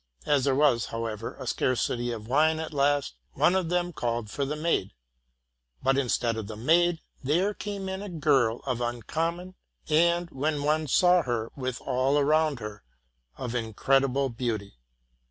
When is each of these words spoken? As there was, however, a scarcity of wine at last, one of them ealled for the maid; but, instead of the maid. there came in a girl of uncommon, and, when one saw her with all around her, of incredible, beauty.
As 0.25 0.45
there 0.45 0.55
was, 0.55 0.85
however, 0.85 1.35
a 1.35 1.45
scarcity 1.45 2.11
of 2.11 2.27
wine 2.27 2.59
at 2.59 2.73
last, 2.73 3.13
one 3.33 3.53
of 3.55 3.69
them 3.69 3.93
ealled 3.93 4.31
for 4.31 4.45
the 4.45 4.55
maid; 4.55 4.93
but, 5.83 5.95
instead 5.95 6.37
of 6.37 6.47
the 6.47 6.55
maid. 6.55 7.01
there 7.23 7.53
came 7.53 7.87
in 7.87 8.01
a 8.01 8.09
girl 8.09 8.61
of 8.65 8.81
uncommon, 8.81 9.53
and, 9.89 10.31
when 10.31 10.63
one 10.63 10.87
saw 10.87 11.21
her 11.21 11.51
with 11.55 11.79
all 11.81 12.17
around 12.17 12.59
her, 12.59 12.83
of 13.37 13.53
incredible, 13.53 14.29
beauty. 14.29 14.79